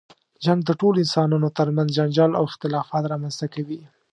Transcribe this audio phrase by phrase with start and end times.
[0.45, 3.81] جنګ د ټولو انسانانو تر منځ جنجال او اختلافات رامنځته کوي.